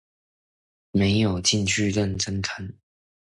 [0.93, 2.73] 沒有進去認真看